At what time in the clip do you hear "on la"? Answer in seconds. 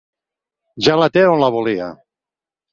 1.35-1.53